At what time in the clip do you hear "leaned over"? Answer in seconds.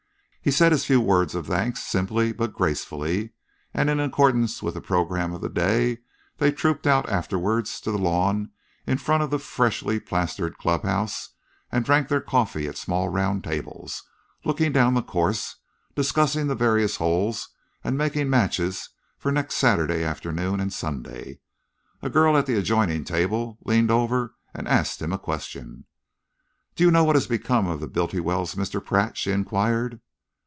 23.63-24.33